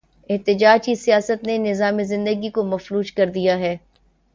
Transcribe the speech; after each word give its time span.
احتجاج 0.29 0.85
کی 0.85 0.95
سیاست 0.95 1.43
نے 1.43 1.57
نظام 1.57 2.03
زندگی 2.03 2.49
کو 2.49 2.63
مفلوج 2.63 3.11
کر 3.11 3.29
دیا 3.29 3.57
ہے۔ 3.59 3.75